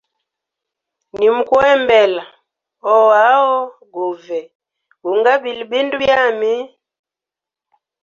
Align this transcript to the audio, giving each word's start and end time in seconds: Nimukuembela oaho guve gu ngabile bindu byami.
Nimukuembela 1.17 2.23
oaho 2.93 3.51
guve 3.93 4.39
gu 5.01 5.09
ngabile 5.19 5.63
bindu 5.71 5.95
byami. 6.03 6.51